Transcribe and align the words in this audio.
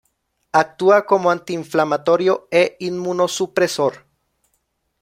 Actúa 0.61 1.05
como 1.09 1.29
antiinflamatorio 1.29 2.33
e 2.61 2.75
inmunosupresor. 2.89 3.93